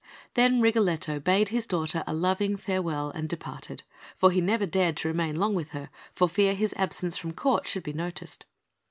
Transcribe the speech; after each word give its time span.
Then 0.33 0.61
Rigoletto 0.61 1.19
bade 1.19 1.49
his 1.49 1.67
daughter 1.67 2.03
a 2.07 2.13
loving 2.15 2.57
farewell, 2.57 3.11
and 3.11 3.29
departed; 3.29 3.83
for 4.17 4.31
he 4.31 4.41
never 4.41 4.65
dared 4.65 4.97
to 4.97 5.07
remain 5.07 5.35
long 5.35 5.53
with 5.53 5.73
her, 5.73 5.91
for 6.15 6.27
fear 6.27 6.55
his 6.55 6.73
absence 6.75 7.17
from 7.19 7.33
Court 7.33 7.67
should 7.67 7.83
be 7.83 7.93
noticed. 7.93 8.47